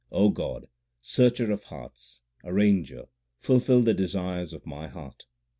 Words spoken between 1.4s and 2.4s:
of hearts,